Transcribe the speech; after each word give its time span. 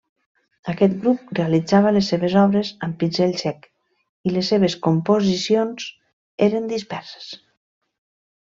Aquest 0.71 0.95
grup 1.01 1.27
realitzava 1.39 1.91
les 1.97 2.09
seves 2.13 2.37
obres 2.45 2.71
amb 2.87 2.97
pinzell 3.03 3.35
sec 3.43 3.69
i 4.29 4.33
les 4.39 4.51
seves 4.55 4.79
composicions 4.89 5.87
eren 6.49 6.69
disperses. 6.77 7.33